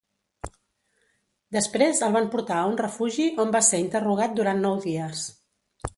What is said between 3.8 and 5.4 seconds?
interrogat durant nou dies.